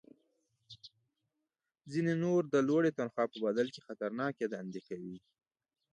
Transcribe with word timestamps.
ځینې 1.91 2.13
نور 2.23 2.41
د 2.53 2.55
لوړې 2.67 2.91
تنخوا 2.97 3.25
په 3.31 3.37
بدل 3.45 3.67
کې 3.73 3.85
خطرناکې 3.87 4.45
دندې 4.53 4.81
کوي 4.87 5.17